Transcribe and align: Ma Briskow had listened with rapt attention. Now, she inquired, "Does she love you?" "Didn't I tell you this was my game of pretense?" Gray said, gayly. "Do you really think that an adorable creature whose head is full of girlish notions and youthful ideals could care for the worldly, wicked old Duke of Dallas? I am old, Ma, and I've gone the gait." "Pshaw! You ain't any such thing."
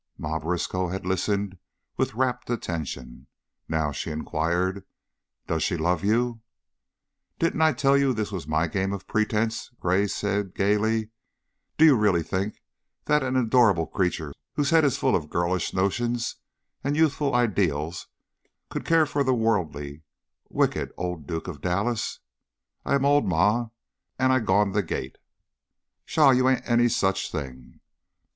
Ma 0.17 0.39
Briskow 0.39 0.87
had 0.87 1.05
listened 1.05 1.59
with 1.95 2.15
rapt 2.15 2.49
attention. 2.49 3.27
Now, 3.69 3.91
she 3.91 4.09
inquired, 4.09 4.83
"Does 5.45 5.61
she 5.61 5.77
love 5.77 6.03
you?" 6.03 6.41
"Didn't 7.37 7.61
I 7.61 7.73
tell 7.73 7.95
you 7.95 8.11
this 8.11 8.31
was 8.31 8.47
my 8.47 8.65
game 8.65 8.93
of 8.93 9.05
pretense?" 9.05 9.69
Gray 9.79 10.07
said, 10.07 10.55
gayly. 10.55 11.11
"Do 11.77 11.85
you 11.85 11.95
really 11.95 12.23
think 12.23 12.63
that 13.05 13.21
an 13.21 13.35
adorable 13.35 13.85
creature 13.85 14.33
whose 14.55 14.71
head 14.71 14.83
is 14.83 14.97
full 14.97 15.15
of 15.15 15.29
girlish 15.29 15.71
notions 15.71 16.37
and 16.83 16.97
youthful 16.97 17.35
ideals 17.35 18.07
could 18.71 18.85
care 18.85 19.05
for 19.05 19.23
the 19.23 19.35
worldly, 19.35 20.01
wicked 20.49 20.91
old 20.97 21.27
Duke 21.27 21.47
of 21.47 21.61
Dallas? 21.61 22.21
I 22.83 22.95
am 22.95 23.05
old, 23.05 23.27
Ma, 23.27 23.67
and 24.17 24.33
I've 24.33 24.47
gone 24.47 24.71
the 24.71 24.81
gait." 24.81 25.19
"Pshaw! 26.07 26.31
You 26.31 26.49
ain't 26.49 26.67
any 26.67 26.87
such 26.89 27.31
thing." 27.31 27.81